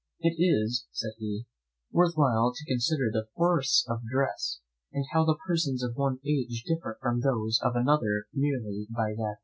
[0.19, 1.45] "It is," said he,
[1.91, 4.59] "worth while to consider the force of dress;
[4.91, 9.19] and how the persons of one age differ from those of another, merely by that
[9.23, 9.35] only.